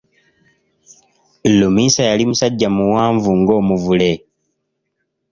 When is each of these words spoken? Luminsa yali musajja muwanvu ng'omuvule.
Luminsa 1.57 2.01
yali 2.09 2.23
musajja 2.29 2.67
muwanvu 2.77 3.29
ng'omuvule. 3.39 4.11